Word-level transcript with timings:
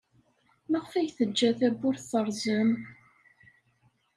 Maɣef 0.69 0.93
ay 0.93 1.09
teǧǧa 1.17 1.51
tawwurt 1.59 2.03
terẓem? 2.11 2.71